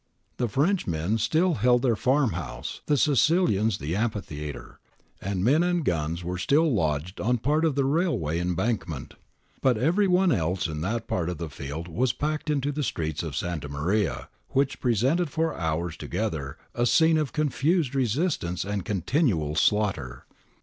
[0.37, 4.79] The Frenchmen still held their farm house, the Sicilians the amphitheatre,
[5.21, 9.13] and men and guns were still lodged on part of the railway embankment.
[9.61, 13.21] But every one else in that part of the field was packed into the streets
[13.21, 18.83] of Santa Maria, which presented for hours to gether a scene of confused resistance and
[18.83, 20.25] continual slaughter.